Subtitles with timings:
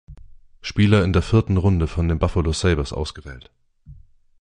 [0.61, 3.51] Spieler in der vierten Runde von den Buffalo Sabres ausgewählt.